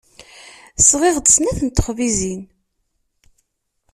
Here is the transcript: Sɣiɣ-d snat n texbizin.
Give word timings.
Sɣiɣ-d 0.89 1.27
snat 1.35 1.59
n 1.63 1.69
texbizin. 1.69 2.41